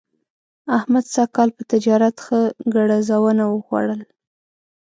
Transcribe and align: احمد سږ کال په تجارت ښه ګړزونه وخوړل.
احمد 0.77 1.05
سږ 1.13 1.27
کال 1.35 1.49
په 1.57 1.63
تجارت 1.71 2.15
ښه 2.25 2.39
ګړزونه 2.73 3.43
وخوړل. 3.47 4.01